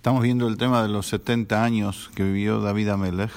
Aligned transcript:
Estamos 0.00 0.22
viendo 0.22 0.48
el 0.48 0.56
tema 0.56 0.82
de 0.82 0.88
los 0.88 1.08
70 1.08 1.62
años 1.62 2.10
que 2.14 2.24
vivió 2.24 2.62
David 2.62 2.88
Amelech, 2.88 3.32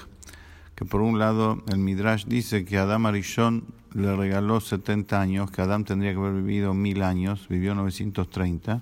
que 0.75 0.85
por 0.85 1.01
un 1.01 1.19
lado 1.19 1.61
el 1.67 1.77
Midrash 1.79 2.23
dice 2.23 2.63
que 2.63 2.77
Adam 2.77 3.05
Arishon 3.05 3.65
le 3.93 4.15
regaló 4.15 4.61
70 4.61 5.19
años, 5.19 5.51
que 5.51 5.61
Adam 5.61 5.83
tendría 5.83 6.13
que 6.13 6.19
haber 6.19 6.41
vivido 6.41 6.73
mil 6.73 7.03
años, 7.03 7.49
vivió 7.49 7.75
930, 7.75 8.81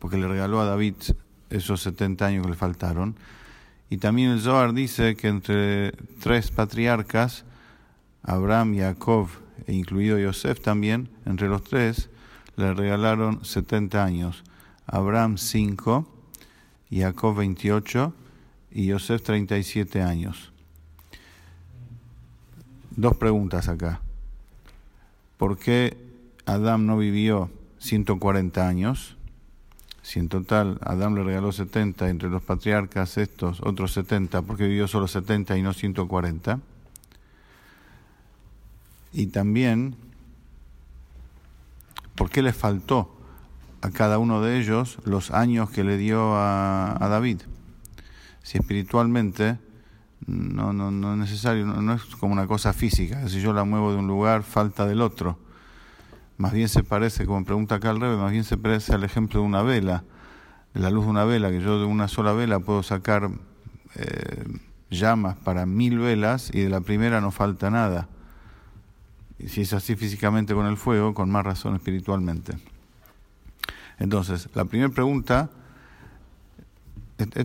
porque 0.00 0.16
le 0.16 0.26
regaló 0.26 0.60
a 0.60 0.64
David 0.64 0.96
esos 1.48 1.80
70 1.82 2.26
años 2.26 2.42
que 2.44 2.50
le 2.50 2.56
faltaron. 2.56 3.14
Y 3.88 3.98
también 3.98 4.32
el 4.32 4.40
Zohar 4.40 4.74
dice 4.74 5.14
que 5.14 5.28
entre 5.28 5.92
tres 6.18 6.50
patriarcas, 6.50 7.44
Abraham, 8.24 8.76
Jacob 8.76 9.28
e 9.68 9.74
incluido 9.74 10.18
Yosef 10.18 10.60
también, 10.60 11.08
entre 11.24 11.46
los 11.46 11.62
tres, 11.62 12.10
le 12.56 12.74
regalaron 12.74 13.44
70 13.44 14.02
años. 14.02 14.42
Abraham 14.88 15.38
5, 15.38 16.11
Jacob 17.00 17.36
28 17.36 18.12
y 18.72 18.86
Yosef 18.86 19.22
37 19.22 20.02
años. 20.02 20.52
Dos 22.90 23.16
preguntas 23.16 23.68
acá. 23.68 24.00
¿Por 25.38 25.58
qué 25.58 25.96
Adam 26.44 26.86
no 26.86 26.98
vivió 26.98 27.50
140 27.78 28.68
años? 28.68 29.16
Si 30.02 30.18
en 30.18 30.28
total 30.28 30.78
Adán 30.82 31.14
le 31.14 31.22
regaló 31.22 31.52
70, 31.52 32.10
entre 32.10 32.28
los 32.28 32.42
patriarcas 32.42 33.16
estos 33.18 33.60
otros 33.62 33.92
70, 33.92 34.42
¿por 34.42 34.56
qué 34.56 34.66
vivió 34.66 34.88
solo 34.88 35.08
70 35.08 35.56
y 35.56 35.62
no 35.62 35.72
140? 35.72 36.60
Y 39.12 39.26
también, 39.26 39.94
¿por 42.14 42.30
qué 42.30 42.42
le 42.42 42.52
faltó 42.52 43.21
a 43.82 43.90
cada 43.90 44.18
uno 44.18 44.40
de 44.40 44.58
ellos 44.58 44.98
los 45.04 45.30
años 45.30 45.70
que 45.70 45.84
le 45.84 45.98
dio 45.98 46.34
a, 46.34 46.96
David? 47.00 47.42
Si 48.42 48.58
espiritualmente 48.58 49.58
no, 50.26 50.72
no, 50.72 50.90
no 50.90 51.12
es 51.12 51.18
necesario, 51.18 51.66
no, 51.66 51.92
es 51.92 52.04
como 52.16 52.32
una 52.32 52.46
cosa 52.46 52.72
física, 52.72 53.28
si 53.28 53.40
yo 53.40 53.52
la 53.52 53.64
muevo 53.64 53.92
de 53.92 53.98
un 53.98 54.06
lugar, 54.06 54.42
falta 54.42 54.86
del 54.86 55.00
otro. 55.00 55.38
Más 56.38 56.52
bien 56.52 56.68
se 56.68 56.82
parece, 56.82 57.26
como 57.26 57.44
pregunta 57.44 57.74
acá 57.76 57.90
al 57.90 58.00
revés, 58.00 58.18
más 58.18 58.32
bien 58.32 58.44
se 58.44 58.56
parece 58.56 58.94
al 58.94 59.04
ejemplo 59.04 59.40
de 59.40 59.46
una 59.46 59.62
vela, 59.62 60.04
de 60.74 60.80
la 60.80 60.90
luz 60.90 61.04
de 61.04 61.10
una 61.10 61.24
vela, 61.24 61.50
que 61.50 61.60
yo 61.60 61.78
de 61.78 61.84
una 61.84 62.08
sola 62.08 62.32
vela 62.32 62.60
puedo 62.60 62.82
sacar 62.82 63.30
eh, 63.96 64.44
llamas 64.90 65.36
para 65.36 65.66
mil 65.66 65.98
velas 65.98 66.50
y 66.52 66.60
de 66.60 66.70
la 66.70 66.80
primera 66.80 67.20
no 67.20 67.30
falta 67.30 67.70
nada 67.70 68.08
si 69.48 69.62
es 69.62 69.72
así 69.72 69.96
físicamente 69.96 70.54
con 70.54 70.66
el 70.66 70.76
fuego, 70.76 71.14
con 71.14 71.30
más 71.30 71.44
razón 71.44 71.74
espiritualmente. 71.74 72.56
Entonces, 73.98 74.48
la 74.54 74.64
primera 74.64 74.90
pregunta, 74.90 75.50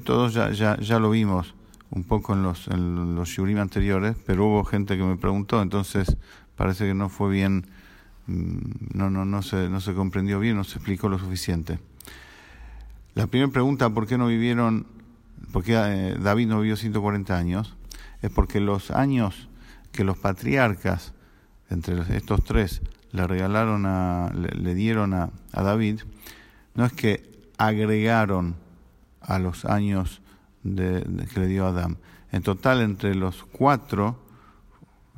todos 0.03 0.33
ya, 0.33 0.51
ya, 0.51 0.77
ya 0.79 0.99
lo 0.99 1.09
vimos 1.11 1.53
un 1.91 2.03
poco 2.03 2.33
en 2.33 2.43
los, 2.43 2.67
en 2.67 3.15
los 3.15 3.39
anteriores, 3.39 4.15
pero 4.25 4.45
hubo 4.45 4.63
gente 4.63 4.97
que 4.97 5.03
me 5.03 5.15
preguntó, 5.15 5.61
entonces 5.61 6.17
parece 6.55 6.85
que 6.85 6.93
no 6.93 7.09
fue 7.09 7.31
bien, 7.31 7.67
mm, 8.27 8.57
no, 8.93 9.09
no, 9.09 9.25
no, 9.25 9.41
se, 9.41 9.69
no 9.69 9.79
se 9.79 9.93
comprendió 9.93 10.39
bien, 10.39 10.57
no 10.57 10.63
se 10.63 10.77
explicó 10.77 11.09
lo 11.09 11.19
suficiente. 11.19 11.79
La 13.15 13.27
primera 13.27 13.51
pregunta, 13.51 13.89
¿por 13.89 14.05
qué 14.05 14.17
no 14.17 14.27
vivieron, 14.27 14.85
por 15.51 15.63
qué 15.63 15.73
eh, 15.75 16.17
David 16.19 16.47
no 16.47 16.59
vivió 16.59 16.75
140 16.75 17.37
años? 17.37 17.75
Es 18.21 18.31
porque 18.31 18.59
los 18.59 18.91
años 18.91 19.47
que 19.91 20.03
los 20.03 20.17
patriarcas 20.17 21.13
entre 21.69 21.99
estos 22.15 22.43
tres 22.43 22.81
le 23.11 23.27
regalaron 23.27 23.85
a, 23.85 24.31
le, 24.33 24.75
dieron 24.75 25.13
a, 25.13 25.31
David, 25.53 26.01
no 26.75 26.85
es 26.85 26.93
que 26.93 27.49
agregaron 27.57 28.55
a 29.21 29.39
los 29.39 29.65
años 29.65 30.21
de, 30.63 31.03
que 31.33 31.39
le 31.39 31.47
dio 31.47 31.65
a 31.65 31.69
Adán. 31.69 31.97
En 32.31 32.43
total, 32.43 32.81
entre 32.81 33.15
los 33.15 33.43
cuatro, 33.43 34.19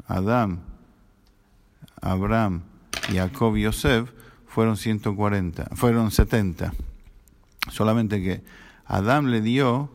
Adán, 0.08 0.62
Abraham, 2.02 2.62
Jacob 3.12 3.58
y 3.58 3.64
Yosef, 3.64 4.12
fueron 4.48 4.78
140, 4.78 5.66
fueron 5.76 6.12
70. 6.12 6.74
Solamente 7.70 8.22
que 8.22 8.44
Adán 8.86 9.32
le 9.32 9.42
dio 9.42 9.92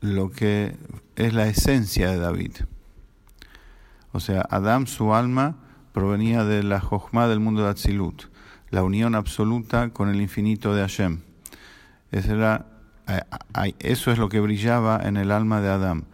lo 0.00 0.30
que 0.30 0.76
es 1.16 1.32
la 1.32 1.46
esencia 1.46 2.10
de 2.10 2.18
David. 2.18 2.52
O 4.12 4.20
sea, 4.20 4.46
Adam, 4.50 4.86
su 4.86 5.14
alma, 5.14 5.56
provenía 5.92 6.44
de 6.44 6.62
la 6.62 6.80
Jochma 6.80 7.28
del 7.28 7.40
mundo 7.40 7.64
de 7.64 7.70
Atzilut, 7.70 8.24
la 8.70 8.82
unión 8.82 9.14
absoluta 9.14 9.90
con 9.90 10.08
el 10.08 10.20
infinito 10.20 10.74
de 10.74 10.80
Hashem. 10.82 11.20
Eh, 12.12 13.74
eso 13.80 14.12
es 14.12 14.18
lo 14.18 14.28
que 14.28 14.40
brillaba 14.40 15.00
en 15.02 15.16
el 15.16 15.30
alma 15.30 15.60
de 15.60 15.68
Adam. 15.68 16.04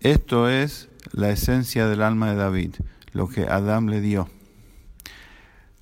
Esto 0.00 0.48
es 0.48 0.88
la 1.12 1.30
esencia 1.30 1.86
del 1.86 2.02
alma 2.02 2.30
de 2.30 2.36
David, 2.36 2.74
lo 3.12 3.28
que 3.28 3.46
Adam 3.48 3.88
le 3.88 4.00
dio. 4.00 4.28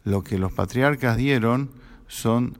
Lo 0.04 0.22
que 0.22 0.38
los 0.38 0.52
patriarcas 0.52 1.16
dieron 1.16 1.70
son 2.06 2.56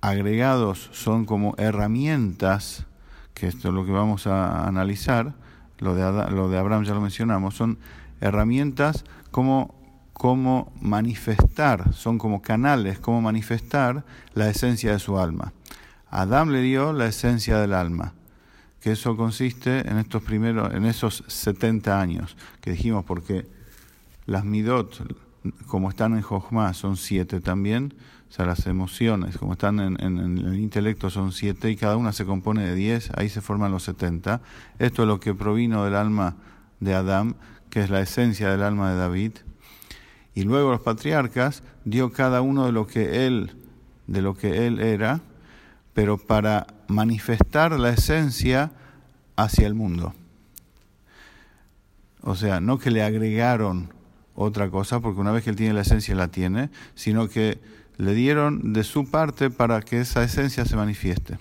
agregados, 0.00 0.90
son 0.92 1.24
como 1.24 1.54
herramientas, 1.58 2.86
que 3.34 3.46
esto 3.46 3.68
es 3.68 3.74
lo 3.74 3.84
que 3.84 3.92
vamos 3.92 4.26
a 4.26 4.66
analizar, 4.66 5.34
lo 5.78 5.94
de, 5.94 6.02
lo 6.30 6.48
de 6.48 6.58
Abraham 6.58 6.84
ya 6.84 6.94
lo 6.94 7.00
mencionamos, 7.00 7.54
son 7.54 7.78
herramientas 8.20 9.04
como, 9.30 9.77
como 10.18 10.72
manifestar, 10.80 11.94
son 11.94 12.18
como 12.18 12.42
canales, 12.42 12.98
como 12.98 13.22
manifestar 13.22 14.04
la 14.34 14.50
esencia 14.50 14.92
de 14.92 14.98
su 14.98 15.18
alma. 15.18 15.54
Adán 16.10 16.52
le 16.52 16.60
dio 16.60 16.92
la 16.92 17.06
esencia 17.06 17.58
del 17.58 17.72
alma, 17.72 18.14
que 18.80 18.92
eso 18.92 19.16
consiste 19.16 19.88
en 19.88 19.96
estos 19.96 20.22
primeros, 20.22 20.74
en 20.74 20.84
esos 20.86 21.24
70 21.28 22.00
años 22.00 22.36
que 22.60 22.72
dijimos, 22.72 23.04
porque 23.04 23.46
las 24.26 24.44
midot, 24.44 25.06
como 25.68 25.88
están 25.88 26.14
en 26.14 26.22
Jochma, 26.22 26.74
son 26.74 26.96
siete 26.96 27.40
también, 27.40 27.94
o 28.28 28.32
sea, 28.32 28.44
las 28.44 28.66
emociones, 28.66 29.38
como 29.38 29.52
están 29.52 29.78
en, 29.78 30.18
el 30.18 30.58
intelecto, 30.58 31.10
son 31.10 31.30
siete 31.30 31.70
y 31.70 31.76
cada 31.76 31.96
una 31.96 32.12
se 32.12 32.26
compone 32.26 32.66
de 32.66 32.74
diez, 32.74 33.10
ahí 33.16 33.28
se 33.28 33.40
forman 33.40 33.70
los 33.70 33.84
setenta. 33.84 34.42
Esto 34.78 35.02
es 35.02 35.08
lo 35.08 35.18
que 35.20 35.32
provino 35.32 35.84
del 35.84 35.94
alma 35.94 36.36
de 36.80 36.94
Adán, 36.94 37.36
que 37.70 37.80
es 37.80 37.88
la 37.88 38.00
esencia 38.00 38.50
del 38.50 38.62
alma 38.64 38.90
de 38.90 38.98
David. 38.98 39.32
Y 40.34 40.42
luego 40.42 40.70
los 40.70 40.80
patriarcas 40.80 41.62
dio 41.84 42.12
cada 42.12 42.40
uno 42.40 42.66
de 42.66 42.72
lo 42.72 42.86
que 42.86 43.26
él, 43.26 43.56
de 44.06 44.22
lo 44.22 44.36
que 44.36 44.66
él 44.66 44.80
era, 44.80 45.20
pero 45.94 46.16
para 46.16 46.66
manifestar 46.86 47.78
la 47.78 47.90
esencia 47.90 48.72
hacia 49.36 49.66
el 49.66 49.74
mundo. 49.74 50.14
O 52.22 52.36
sea, 52.36 52.60
no 52.60 52.78
que 52.78 52.90
le 52.90 53.02
agregaron 53.02 53.92
otra 54.34 54.70
cosa, 54.70 55.00
porque 55.00 55.20
una 55.20 55.32
vez 55.32 55.44
que 55.44 55.50
él 55.50 55.56
tiene 55.56 55.74
la 55.74 55.80
esencia 55.80 56.14
la 56.14 56.28
tiene, 56.28 56.70
sino 56.94 57.28
que 57.28 57.60
le 57.96 58.14
dieron 58.14 58.72
de 58.72 58.84
su 58.84 59.10
parte 59.10 59.50
para 59.50 59.82
que 59.82 60.00
esa 60.00 60.22
esencia 60.22 60.64
se 60.64 60.76
manifieste. 60.76 61.38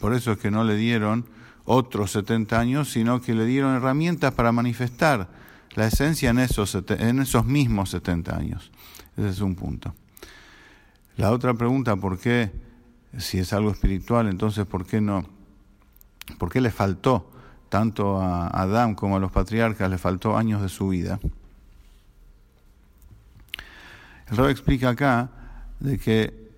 Por 0.00 0.14
eso 0.14 0.32
es 0.32 0.38
que 0.38 0.50
no 0.50 0.64
le 0.64 0.76
dieron 0.76 1.24
otros 1.64 2.12
70 2.12 2.58
años, 2.58 2.90
sino 2.90 3.20
que 3.22 3.34
le 3.34 3.46
dieron 3.46 3.74
herramientas 3.74 4.32
para 4.34 4.52
manifestar 4.52 5.28
la 5.74 5.86
esencia 5.86 6.30
en 6.30 6.38
esos, 6.38 6.76
en 6.88 7.20
esos 7.20 7.44
mismos 7.44 7.90
70 7.90 8.36
años. 8.36 8.70
Ese 9.16 9.28
es 9.28 9.40
un 9.40 9.54
punto. 9.54 9.94
La 11.16 11.32
otra 11.32 11.54
pregunta, 11.54 11.96
¿por 11.96 12.18
qué, 12.18 12.50
si 13.18 13.38
es 13.38 13.52
algo 13.52 13.70
espiritual, 13.70 14.28
entonces 14.28 14.66
por 14.66 14.86
qué 14.86 15.00
no, 15.00 15.26
por 16.38 16.50
qué 16.50 16.60
le 16.60 16.70
faltó 16.70 17.30
tanto 17.68 18.20
a 18.20 18.48
Adán 18.48 18.94
como 18.94 19.16
a 19.16 19.20
los 19.20 19.30
patriarcas, 19.30 19.90
le 19.90 19.98
faltó 19.98 20.36
años 20.36 20.62
de 20.62 20.68
su 20.68 20.88
vida? 20.88 21.20
El 24.30 24.36
Rab 24.36 24.48
explica 24.48 24.90
acá 24.90 25.28
de 25.80 25.98
que 25.98 26.50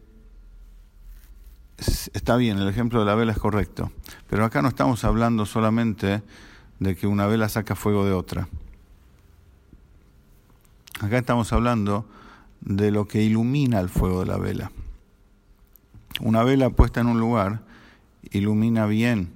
está 2.13 2.37
bien, 2.37 2.59
el 2.59 2.69
ejemplo 2.69 3.01
de 3.01 3.07
la 3.07 3.15
vela 3.15 3.33
es 3.33 3.39
correcto, 3.39 3.91
pero 4.29 4.45
acá 4.45 4.63
no 4.63 4.69
estamos 4.69 5.05
hablando 5.05 5.47
solamente 5.47 6.23
de 6.79 6.97
que 6.97 7.07
una 7.07 7.27
vela 7.27 7.49
saca 7.49 7.75
fuego 7.75 8.05
de 8.05 8.13
otra. 8.13 8.49
Acá 11.03 11.19
estamos 11.19 11.53
hablando 11.53 12.07
de 12.61 12.93
lo 12.93 13.09
que 13.09 13.25
ilumina 13.25 13.81
el 13.81 13.89
fuego 13.89 14.21
de 14.21 14.27
la 14.27 14.37
vela. 14.39 14.71
Una 16.21 16.45
vela 16.45 16.71
puesta 16.71 17.01
en 17.01 17.09
un 17.09 17.19
lugar 17.19 17.65
ilumina 18.31 18.87
bien 18.87 19.33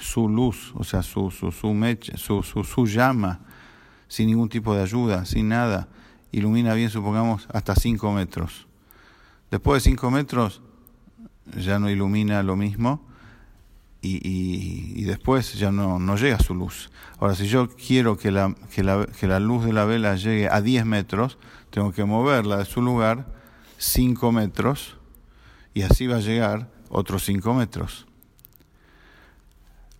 su 0.00 0.28
luz, 0.28 0.72
o 0.74 0.82
sea, 0.82 1.04
su, 1.04 1.30
su, 1.30 1.52
su, 1.52 2.42
su, 2.42 2.64
su 2.64 2.86
llama, 2.86 3.38
sin 4.08 4.26
ningún 4.26 4.48
tipo 4.48 4.74
de 4.74 4.82
ayuda, 4.82 5.24
sin 5.24 5.50
nada 5.50 5.86
ilumina 6.32 6.74
bien, 6.74 6.90
supongamos, 6.90 7.46
hasta 7.52 7.76
5 7.76 8.12
metros. 8.12 8.66
Después 9.52 9.84
de 9.84 9.90
5 9.90 10.10
metros 10.10 10.62
ya 11.56 11.78
no 11.78 11.88
ilumina 11.90 12.42
lo 12.42 12.56
mismo 12.56 13.07
y, 14.00 15.00
y, 15.00 15.04
después 15.04 15.54
ya 15.54 15.72
no, 15.72 15.98
no, 15.98 16.16
llega 16.16 16.38
su 16.38 16.54
luz. 16.54 16.90
Ahora, 17.18 17.34
si 17.34 17.48
yo 17.48 17.68
quiero 17.68 18.16
que 18.16 18.30
la, 18.30 18.54
que, 18.72 18.84
la, 18.84 19.06
que 19.06 19.26
la 19.26 19.40
luz 19.40 19.64
de 19.64 19.72
la 19.72 19.84
vela 19.84 20.14
llegue 20.14 20.48
a 20.48 20.60
10 20.60 20.84
metros, 20.84 21.38
tengo 21.70 21.92
que 21.92 22.04
moverla 22.04 22.58
de 22.58 22.64
su 22.64 22.80
lugar 22.80 23.26
5 23.78 24.30
metros 24.30 24.96
y 25.74 25.82
así 25.82 26.06
va 26.06 26.16
a 26.16 26.20
llegar 26.20 26.70
otros 26.90 27.24
5 27.24 27.54
metros. 27.54 28.06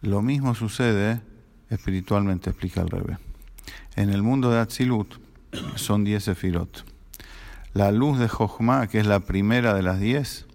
Lo 0.00 0.23
mismo 0.23 0.55
sucede 0.55 1.21
espiritualmente, 1.71 2.50
explica 2.50 2.83
el 2.83 2.91
Rebe. 2.91 3.19
En 3.97 4.11
el 4.11 4.23
mundo 4.23 4.50
de 4.50 4.61
Atzilut 4.61 5.17
son 5.75 6.05
10 6.05 6.23
sefirot. 6.23 6.85
La 7.75 7.91
luz 7.91 8.19
de 8.19 8.29
Jochma, 8.29 8.87
que 8.87 9.00
es 9.00 9.06
la 9.06 9.21
primera 9.21 9.75
de 9.75 9.83
las 9.83 9.99
10, 9.99 10.47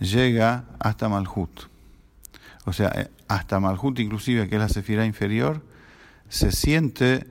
llega 0.00 0.64
hasta 0.78 1.08
Malhut. 1.08 1.68
O 2.68 2.72
sea, 2.74 2.92
eh, 2.94 3.10
hasta 3.28 3.60
Malhut 3.60 3.98
inclusive, 3.98 4.46
que 4.46 4.56
es 4.56 4.60
la 4.60 4.68
sefira 4.68 5.06
inferior, 5.06 5.62
se 6.28 6.52
siente 6.52 7.26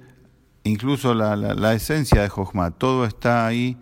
incluso 0.63 1.13
la, 1.13 1.35
la, 1.35 1.73
esencia 1.73 2.23
de 2.23 2.29
Jochma. 2.29 2.71
Todo 2.71 3.05
está 3.05 3.45
ahí. 3.45 3.77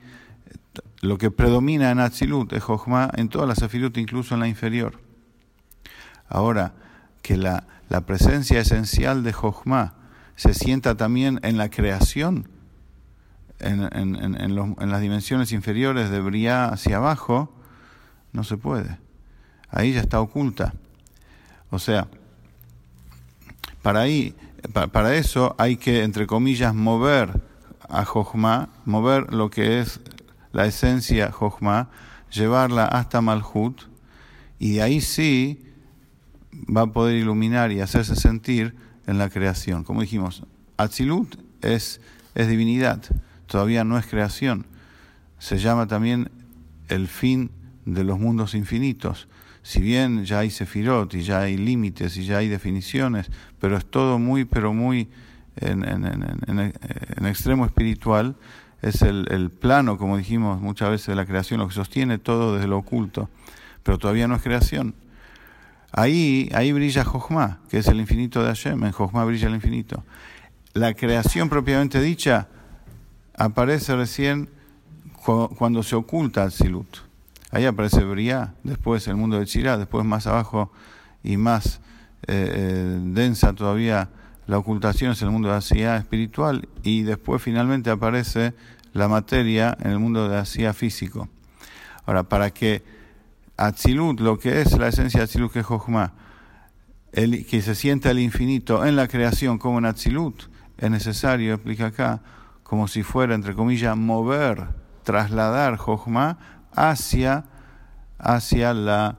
Lo 1.02 1.18
que 1.18 1.32
predomina 1.32 1.92
en 1.92 2.00
Atzilut 2.00 2.52
es 2.52 2.62
Jochma 2.62 3.10
en 3.16 3.30
todas 3.30 3.48
las 3.48 3.60
sefirot, 3.60 3.98
incluso 3.98 4.34
en 4.34 4.42
la 4.42 4.50
inferior. 4.50 5.00
Ahora, 6.28 6.74
que 7.22 7.38
la, 7.38 7.68
la 7.88 8.02
presencia 8.02 8.60
esencial 8.60 9.24
de 9.24 9.32
Jochma 9.32 9.94
se 10.36 10.54
sienta 10.54 10.96
también 10.96 11.40
en 11.42 11.58
la 11.58 11.70
creación, 11.70 12.50
en, 13.60 13.82
en 13.94 14.92
las 14.92 15.02
dimensiones 15.02 15.54
inferiores 15.54 16.10
de 16.10 16.20
Briá 16.20 16.66
hacia 16.66 16.98
abajo, 16.98 17.56
no 18.34 18.44
se 18.44 18.58
puede. 18.58 18.98
Ahí 19.70 19.94
ya 19.94 20.02
está 20.02 20.20
oculta. 20.20 20.74
O 21.76 21.80
sea, 21.80 22.08
para 23.82 24.00
ahí, 24.00 24.34
para 24.94 25.14
eso 25.14 25.56
hay 25.58 25.76
que, 25.76 26.04
entre 26.04 26.26
comillas, 26.26 26.74
mover 26.74 27.42
a 27.90 28.06
Jochma, 28.06 28.70
mover 28.86 29.34
lo 29.34 29.50
que 29.50 29.82
es 29.82 30.00
la 30.54 30.66
esencia 30.66 31.34
Jochma, 31.34 31.90
llevarla 32.32 32.86
hasta 32.86 33.20
Malhut, 33.20 33.82
y 34.58 34.76
de 34.76 34.84
ahí 34.84 35.02
sí 35.02 35.66
va 36.74 36.84
a 36.84 36.88
poder 36.88 37.18
iluminar 37.18 37.74
y 37.74 37.82
hacerse 37.82 38.16
sentir 38.16 38.74
en 39.06 39.18
la 39.18 39.30
creación. 39.30 39.84
Como 39.84 40.00
dijimos, 40.00 40.44
Atzilut 40.78 41.36
es, 41.62 42.00
es 42.36 42.48
divinidad, 42.48 43.04
todavía 43.48 43.84
no 43.84 43.98
es 43.98 44.06
creación. 44.06 44.66
Se 45.40 45.58
llama 45.58 45.88
también 45.88 46.32
el 46.88 47.10
fin 47.10 47.52
de 47.86 48.04
los 48.04 48.20
mundos 48.20 48.56
infinitos. 48.56 49.28
Si 49.62 49.80
bien 49.80 50.26
ya 50.26 50.40
hay 50.40 50.52
sefirot 50.52 51.14
y 51.16 51.24
ya 51.24 51.42
hay 51.42 51.58
límites 51.58 52.18
y 52.18 52.26
ya 52.26 52.38
hay 52.38 52.48
definiciones, 52.48 53.32
pero 53.60 53.78
es 53.78 53.86
todo 53.86 54.20
muy, 54.20 54.46
pero 54.46 54.74
muy 54.74 55.10
en, 55.58 57.26
extremo 57.26 57.66
espiritual, 57.66 58.36
es 58.82 59.02
el, 59.02 59.50
plano, 59.50 59.98
como 59.98 60.18
dijimos 60.18 60.62
muchas 60.62 60.90
veces, 60.90 61.08
de 61.08 61.16
la 61.16 61.26
creación, 61.26 61.60
lo 61.60 61.68
que 61.68 61.74
sostiene 61.74 62.20
todo 62.20 62.56
desde 62.56 62.68
lo 62.68 62.78
oculto, 62.78 63.30
pero 63.82 63.98
todavía 63.98 64.28
no 64.28 64.36
es 64.36 64.44
creación. 64.44 64.94
Ahí, 65.92 66.50
ahí 66.54 66.72
brilla 66.72 67.04
Jochma, 67.04 67.62
que 67.70 67.80
es 67.80 67.88
el 67.88 68.00
infinito 68.00 68.42
de 68.42 68.48
Hashem, 68.48 68.84
en 68.84 68.92
brilla 69.26 69.48
el 69.48 69.56
infinito. 69.56 70.04
La 70.74 70.94
creación 70.94 71.50
propiamente 71.50 72.02
dicha 72.02 72.50
aparece 73.38 73.96
recién 73.96 74.50
cuando 75.58 75.82
se 75.82 75.96
oculta 75.96 76.44
el 76.44 76.52
Silut. 76.52 77.05
Ahí 77.56 77.66
aparece 77.66 78.04
Briá, 78.04 78.54
después 78.64 79.08
el 79.08 79.16
mundo 79.16 79.40
de 79.40 79.46
Chirá, 79.46 79.78
después 79.78 80.04
más 80.04 80.28
abajo 80.28 80.74
y 81.24 81.38
más 81.38 81.80
eh, 82.28 82.52
eh, 82.54 83.00
densa 83.02 83.54
todavía 83.54 84.10
la 84.46 84.58
ocultación 84.58 85.14
es 85.14 85.22
el 85.22 85.30
mundo 85.30 85.48
de 85.48 85.56
Asia 85.56 85.96
espiritual 85.96 86.68
y 86.84 87.04
después 87.04 87.42
finalmente 87.42 87.90
aparece 87.90 88.54
la 88.92 89.08
materia 89.08 89.78
en 89.80 89.92
el 89.92 90.00
mundo 90.00 90.28
de 90.28 90.36
Asia 90.36 90.74
físico. 90.74 91.30
Ahora, 92.06 92.24
para 92.24 92.52
que 92.52 92.84
Atzilut, 93.56 94.20
lo 94.20 94.38
que 94.38 94.60
es 94.60 94.78
la 94.78 94.90
esencia 94.90 95.22
de 95.22 95.24
Atzilut, 95.24 95.54
que 95.54 95.60
es 95.60 95.66
Jochma, 95.66 96.12
el, 97.14 97.46
que 97.46 97.62
se 97.62 97.74
sienta 97.74 98.12
el 98.12 98.20
infinito 98.20 98.86
en 98.86 98.98
la 98.98 99.08
creación 99.08 99.60
como 99.60 99.78
en 99.78 99.86
Atzilut, 99.86 100.50
es 100.78 100.92
necesario, 100.92 101.54
explica 101.54 101.86
acá, 101.86 102.22
como 102.64 102.90
si 102.90 103.02
fuera, 103.02 103.34
entre 103.34 103.56
comillas, 103.56 103.96
mover, 103.96 104.68
trasladar 105.04 105.78
Jochma 105.78 106.55
hacia, 106.76 107.46
hacia 108.20 108.74
la 108.74 109.18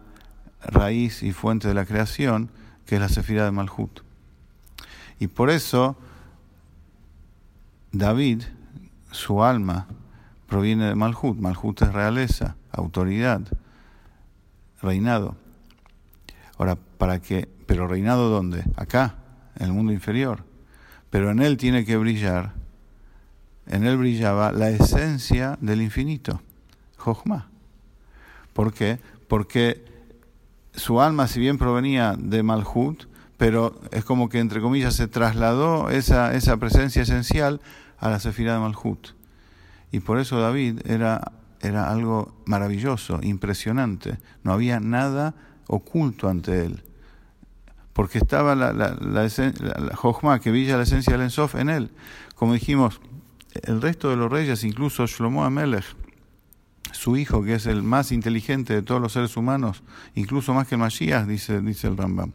raíz 0.62 1.22
y 1.22 1.32
fuente 1.32 1.68
de 1.68 1.74
la 1.74 1.86
creación, 1.86 2.50
que 2.84 2.96
es 2.96 3.00
la 3.00 3.08
Sefira 3.08 3.44
de 3.44 3.50
Malhut. 3.50 4.00
Y 5.18 5.28
por 5.28 5.50
eso 5.50 5.96
David, 7.92 8.42
su 9.10 9.42
alma, 9.42 9.86
proviene 10.46 10.86
de 10.86 10.94
Malhut. 10.94 11.38
Malhut 11.38 11.80
es 11.82 11.92
realeza, 11.92 12.56
autoridad, 12.70 13.40
reinado. 14.82 15.36
Ahora, 16.58 16.76
¿para 16.76 17.20
qué? 17.20 17.48
Pero 17.66 17.88
reinado 17.88 18.28
dónde? 18.28 18.64
Acá, 18.76 19.16
en 19.56 19.66
el 19.66 19.72
mundo 19.72 19.92
inferior. 19.92 20.44
Pero 21.10 21.30
en 21.30 21.40
él 21.40 21.56
tiene 21.56 21.84
que 21.84 21.96
brillar, 21.96 22.52
en 23.66 23.86
él 23.86 23.96
brillaba 23.96 24.52
la 24.52 24.68
esencia 24.68 25.58
del 25.60 25.82
infinito. 25.82 26.40
Jochma. 27.06 27.48
¿Por 28.52 28.72
qué? 28.72 28.98
Porque 29.28 29.84
su 30.74 31.00
alma, 31.00 31.28
si 31.28 31.38
bien 31.38 31.56
provenía 31.56 32.16
de 32.18 32.42
Malhut, 32.42 33.04
pero 33.36 33.80
es 33.92 34.04
como 34.04 34.28
que, 34.28 34.40
entre 34.40 34.60
comillas, 34.60 34.94
se 34.94 35.06
trasladó 35.06 35.90
esa, 35.90 36.34
esa 36.34 36.56
presencia 36.56 37.02
esencial 37.02 37.60
a 37.98 38.10
la 38.10 38.18
Sefirá 38.18 38.54
de 38.54 38.60
Malhut. 38.60 39.10
Y 39.92 40.00
por 40.00 40.18
eso 40.18 40.40
David 40.40 40.80
era, 40.84 41.32
era 41.60 41.90
algo 41.90 42.34
maravilloso, 42.44 43.20
impresionante. 43.22 44.18
No 44.42 44.52
había 44.52 44.80
nada 44.80 45.34
oculto 45.68 46.28
ante 46.28 46.64
él. 46.66 46.82
Porque 47.92 48.18
estaba 48.18 48.56
la, 48.56 48.72
la, 48.72 48.96
la, 48.98 50.40
que 50.40 50.50
brilla 50.50 50.76
la 50.76 50.82
esencia 50.82 51.12
del 51.12 51.22
Ensof 51.22 51.54
en 51.54 51.70
él. 51.70 51.90
Como 52.34 52.52
dijimos, 52.54 53.00
el 53.62 53.80
resto 53.80 54.10
de 54.10 54.16
los 54.16 54.30
reyes, 54.30 54.64
incluso 54.64 55.06
Shlomo 55.06 55.44
Amelech, 55.44 55.84
su 56.96 57.16
hijo, 57.16 57.42
que 57.42 57.54
es 57.54 57.66
el 57.66 57.82
más 57.82 58.12
inteligente 58.12 58.74
de 58.74 58.82
todos 58.82 59.00
los 59.00 59.12
seres 59.12 59.36
humanos, 59.36 59.82
incluso 60.14 60.54
más 60.54 60.66
que 60.66 60.76
Mashiach, 60.76 61.26
dice, 61.26 61.60
dice 61.60 61.86
el 61.86 61.96
Rambam. 61.96 62.32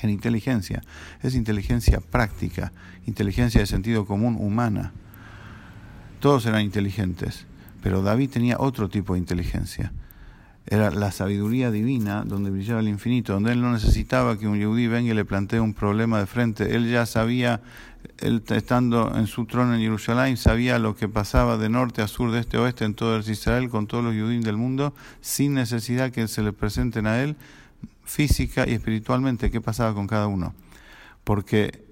En 0.00 0.10
inteligencia, 0.10 0.82
es 1.22 1.34
inteligencia 1.34 2.00
práctica, 2.00 2.72
inteligencia 3.06 3.60
de 3.60 3.66
sentido 3.66 4.06
común 4.06 4.36
humana. 4.38 4.92
Todos 6.20 6.46
eran 6.46 6.62
inteligentes, 6.62 7.46
pero 7.82 8.02
David 8.02 8.30
tenía 8.30 8.56
otro 8.58 8.88
tipo 8.88 9.14
de 9.14 9.20
inteligencia. 9.20 9.92
Era 10.70 10.90
la 10.90 11.12
sabiduría 11.12 11.70
divina 11.70 12.24
donde 12.26 12.50
brillaba 12.50 12.80
el 12.80 12.88
infinito, 12.88 13.32
donde 13.32 13.52
él 13.52 13.62
no 13.62 13.72
necesitaba 13.72 14.38
que 14.38 14.46
un 14.46 14.58
yudí 14.58 14.86
venga 14.86 15.12
y 15.12 15.14
le 15.14 15.24
plantee 15.24 15.60
un 15.60 15.72
problema 15.72 16.18
de 16.20 16.26
frente. 16.26 16.76
Él 16.76 16.90
ya 16.90 17.06
sabía 17.06 17.62
él 18.18 18.42
estando 18.48 19.16
en 19.16 19.26
su 19.26 19.46
trono 19.46 19.74
en 19.74 19.80
Jerusalén, 19.80 20.36
sabía 20.36 20.78
lo 20.78 20.94
que 20.94 21.08
pasaba 21.08 21.56
de 21.56 21.70
norte 21.70 22.02
a 22.02 22.06
sur, 22.06 22.30
de 22.32 22.40
este 22.40 22.58
a 22.58 22.62
oeste 22.62 22.84
en 22.84 22.94
todo 22.94 23.16
el 23.16 23.28
Israel, 23.28 23.70
con 23.70 23.86
todos 23.86 24.04
los 24.04 24.12
judíos 24.12 24.44
del 24.44 24.58
mundo, 24.58 24.94
sin 25.22 25.54
necesidad 25.54 26.10
que 26.10 26.28
se 26.28 26.42
le 26.42 26.52
presenten 26.52 27.06
a 27.06 27.22
él 27.22 27.36
física 28.04 28.66
y 28.66 28.72
espiritualmente 28.72 29.50
qué 29.50 29.60
pasaba 29.60 29.94
con 29.94 30.06
cada 30.06 30.26
uno. 30.26 30.54
Porque 31.24 31.82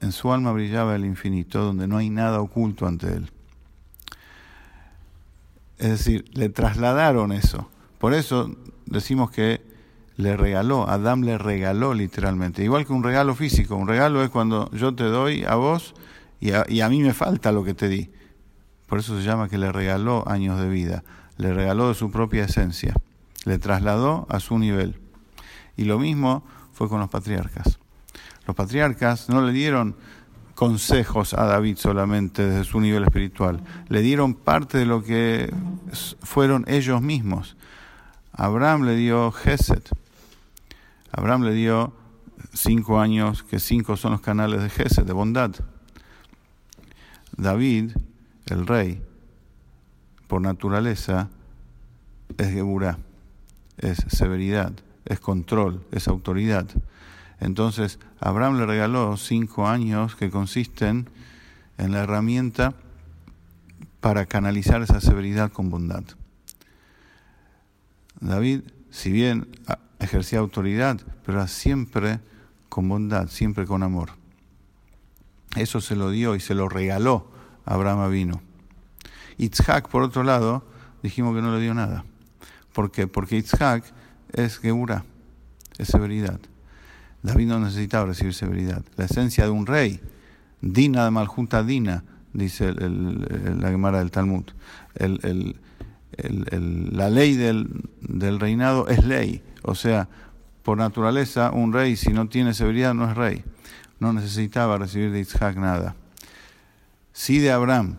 en 0.00 0.12
su 0.12 0.32
alma 0.32 0.52
brillaba 0.52 0.94
el 0.94 1.04
infinito, 1.04 1.62
donde 1.62 1.86
no 1.86 1.96
hay 1.96 2.10
nada 2.10 2.40
oculto 2.40 2.86
ante 2.86 3.14
él. 3.14 3.30
Es 5.78 5.90
decir, 5.90 6.24
le 6.32 6.48
trasladaron 6.48 7.32
eso. 7.32 7.70
Por 8.00 8.14
eso 8.14 8.50
decimos 8.86 9.30
que 9.30 9.60
le 10.16 10.34
regaló, 10.34 10.88
Adán 10.88 11.20
le 11.26 11.36
regaló 11.36 11.92
literalmente, 11.92 12.64
igual 12.64 12.86
que 12.86 12.94
un 12.94 13.02
regalo 13.02 13.34
físico, 13.34 13.76
un 13.76 13.86
regalo 13.86 14.24
es 14.24 14.30
cuando 14.30 14.70
yo 14.72 14.94
te 14.94 15.04
doy 15.04 15.44
a 15.44 15.56
vos 15.56 15.94
y 16.40 16.52
a, 16.52 16.88
mí 16.88 17.02
me 17.02 17.12
falta 17.12 17.52
lo 17.52 17.62
que 17.62 17.74
te 17.74 17.88
di. 17.88 18.10
Por 18.86 19.00
eso 19.00 19.18
se 19.18 19.22
llama 19.22 19.50
que 19.50 19.58
le 19.58 19.70
regaló 19.70 20.26
años 20.26 20.58
de 20.58 20.70
vida, 20.70 21.04
le 21.36 21.52
regaló 21.52 21.88
de 21.88 21.94
su 21.94 22.10
propia 22.10 22.44
esencia, 22.44 22.94
le 23.44 23.58
trasladó 23.58 24.26
a 24.30 24.40
su 24.40 24.58
nivel. 24.58 24.98
Y 25.76 25.84
lo 25.84 25.98
mismo 25.98 26.42
fue 26.72 26.88
con 26.88 27.00
los 27.00 27.10
patriarcas. 27.10 27.78
Los 28.46 28.56
patriarcas 28.56 29.28
no 29.28 29.42
le 29.42 29.52
dieron 29.52 29.94
consejos 30.54 31.34
a 31.34 31.44
David 31.44 31.76
solamente 31.76 32.46
desde 32.46 32.64
su 32.64 32.80
nivel 32.80 33.04
espiritual, 33.04 33.62
le 33.88 34.00
dieron 34.00 34.32
parte 34.32 34.78
de 34.78 34.86
lo 34.86 35.04
que 35.04 35.52
fueron 36.22 36.64
ellos 36.66 37.02
mismos. 37.02 37.56
Abraham 38.32 38.84
le 38.84 38.96
dio 38.96 39.32
Geset, 39.32 39.88
Abraham 41.12 41.44
le 41.44 41.52
dio 41.52 41.92
cinco 42.52 43.00
años, 43.00 43.42
que 43.42 43.58
cinco 43.58 43.96
son 43.96 44.12
los 44.12 44.20
canales 44.20 44.62
de 44.62 44.70
Gesed, 44.70 45.04
de 45.04 45.12
bondad. 45.12 45.54
David, 47.36 47.92
el 48.46 48.66
rey, 48.66 49.02
por 50.26 50.40
naturaleza, 50.40 51.28
es 52.38 52.48
Geburá, 52.48 52.98
es 53.78 53.98
severidad, 54.08 54.72
es 55.04 55.20
control, 55.20 55.84
es 55.90 56.08
autoridad. 56.08 56.66
Entonces, 57.40 57.98
Abraham 58.20 58.58
le 58.58 58.66
regaló 58.66 59.16
cinco 59.16 59.66
años 59.66 60.14
que 60.14 60.30
consisten 60.30 61.08
en 61.78 61.92
la 61.92 62.00
herramienta 62.00 62.74
para 64.00 64.26
canalizar 64.26 64.82
esa 64.82 65.00
severidad 65.00 65.50
con 65.50 65.70
bondad. 65.70 66.04
David 68.20 68.62
si 68.90 69.10
bien 69.10 69.48
ejercía 69.98 70.40
autoridad, 70.40 71.00
pero 71.24 71.38
era 71.38 71.48
siempre 71.48 72.20
con 72.68 72.88
bondad, 72.88 73.28
siempre 73.28 73.66
con 73.66 73.82
amor. 73.82 74.10
Eso 75.56 75.80
se 75.80 75.96
lo 75.96 76.10
dio 76.10 76.34
y 76.36 76.40
se 76.40 76.54
lo 76.54 76.68
regaló 76.68 77.30
a 77.64 77.74
Abraham 77.74 78.10
vino. 78.10 78.40
Itzhak, 79.38 79.88
por 79.88 80.02
otro 80.02 80.22
lado, 80.22 80.64
dijimos 81.02 81.34
que 81.34 81.42
no 81.42 81.54
le 81.54 81.60
dio 81.60 81.74
nada. 81.74 82.04
¿Por 82.72 82.90
qué? 82.90 83.06
Porque 83.06 83.36
Itzhak 83.36 83.84
es 84.32 84.58
Geura, 84.58 85.04
es 85.78 85.88
severidad. 85.88 86.38
David 87.22 87.48
no 87.48 87.60
necesitaba 87.60 88.06
recibir 88.06 88.34
severidad. 88.34 88.84
La 88.96 89.04
esencia 89.06 89.44
de 89.44 89.50
un 89.50 89.66
rey, 89.66 90.00
Dina 90.60 91.04
de 91.04 91.10
Maljuta 91.10 91.62
Dina, 91.62 92.04
dice 92.32 92.72
la 92.72 93.70
Gemara 93.70 93.98
del 93.98 94.10
Talmud. 94.10 94.44
La 96.16 97.10
ley 97.10 97.34
del, 97.34 98.40
reinado 98.40 98.88
es 98.88 99.04
ley. 99.04 99.42
O 99.62 99.74
sea, 99.74 100.08
por 100.62 100.78
naturaleza, 100.78 101.50
un 101.50 101.72
rey, 101.72 101.96
si 101.96 102.12
no 102.12 102.28
tiene 102.28 102.54
severidad, 102.54 102.94
no 102.94 103.10
es 103.10 103.16
rey. 103.16 103.44
No 103.98 104.12
necesitaba 104.12 104.78
recibir 104.78 105.10
de 105.10 105.20
Isaac 105.20 105.56
nada. 105.56 105.96
Sí 107.12 107.38
de 107.38 107.52
Abraham, 107.52 107.96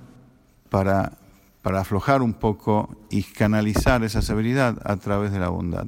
para, 0.69 1.17
para 1.61 1.81
aflojar 1.81 2.21
un 2.21 2.33
poco 2.33 2.97
y 3.09 3.23
canalizar 3.23 4.03
esa 4.03 4.21
severidad 4.21 4.79
a 4.83 4.97
través 4.97 5.31
de 5.31 5.39
la 5.39 5.49
bondad. 5.49 5.87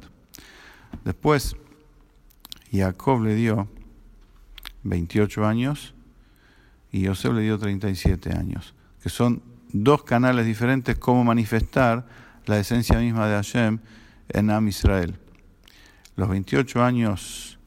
Después, 1.04 1.56
Jacob 2.70 3.22
le 3.22 3.34
dio 3.34 3.68
28 4.84 5.46
años 5.46 5.94
y 6.92 7.02
Yosef 7.02 7.32
le 7.32 7.42
dio 7.42 7.58
37 7.58 8.30
años, 8.36 8.74
que 9.02 9.08
son 9.08 9.42
dos 9.74 10.04
canales 10.04 10.46
diferentes 10.46 10.96
cómo 10.96 11.24
manifestar 11.24 12.06
la 12.46 12.58
esencia 12.58 13.00
misma 13.00 13.26
de 13.26 13.34
Hashem 13.34 13.80
en 14.28 14.50
Am 14.50 14.68
Israel. 14.68 15.18
Los 16.14 16.28
28 16.28 16.84
años 16.84 17.58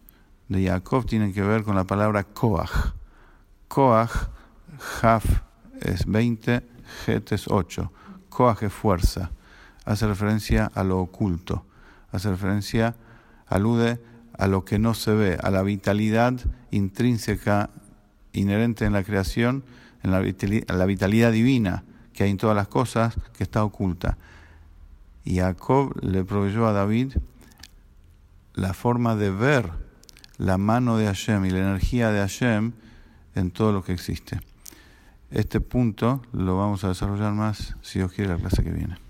de 0.47 0.67
Jacob 0.67 1.05
tienen 1.05 1.33
que 1.33 1.41
ver 1.41 1.63
con 1.63 1.75
la 1.75 1.83
palabra 1.83 2.23
Koach. 2.23 2.93
Koach, 3.67 4.29
es 5.81 6.05
20, 6.05 6.63
Het 7.05 7.31
es 7.33 7.49
8. 7.49 7.91
Koach 8.29 8.63
es 8.63 8.71
fuerza. 8.71 9.31
Hace 9.83 10.07
referencia 10.07 10.71
a 10.73 10.85
lo 10.85 10.99
oculto. 10.99 11.65
Hace 12.13 12.29
referencia, 12.29 12.95
alude 13.47 14.01
a 14.37 14.47
lo 14.47 14.63
que 14.63 14.79
no 14.79 14.93
se 14.93 15.13
ve, 15.13 15.37
a 15.43 15.51
la 15.51 15.61
vitalidad 15.61 16.35
intrínseca 16.71 17.69
inherente 18.31 18.85
en 18.85 18.93
la 18.93 19.03
creación, 19.03 19.65
en 20.03 20.11
la 20.11 20.85
vitalidad, 20.85 21.33
divina 21.33 21.83
que 22.17 22.23
hay 22.23 22.31
en 22.31 22.37
todas 22.37 22.55
las 22.55 22.67
cosas, 22.67 23.15
que 23.37 23.43
está 23.43 23.63
oculta. 23.63 24.17
Y 25.23 25.37
Jacob 25.37 25.93
le 26.01 26.23
proveyó 26.23 26.65
a 26.65 26.73
David 26.73 27.13
la 28.55 28.73
forma 28.73 29.15
de 29.15 29.29
ver 29.29 29.69
la 30.39 30.57
mano 30.57 30.97
de 30.97 31.05
Hashem 31.05 31.45
y 31.45 31.51
la 31.51 31.59
energía 31.59 32.09
de 32.09 32.19
Hashem 32.19 32.71
en 33.35 33.51
todo 33.51 33.71
lo 33.71 33.83
que 33.83 33.93
existe. 33.93 34.39
Este 35.29 35.61
punto 35.61 36.23
lo 36.31 36.57
vamos 36.57 36.83
a 36.83 36.87
desarrollar 36.87 37.33
más, 37.33 37.75
si 37.83 37.99
Dios 37.99 38.11
quiere, 38.11 38.31
la 38.31 38.39
clase 38.39 38.63
que 38.63 38.71
viene. 38.71 39.06